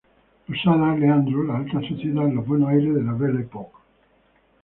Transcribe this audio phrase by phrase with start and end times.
[0.47, 3.77] Losada, Leandro, La alta sociedad en la Buenos Aires de la Belle Époque.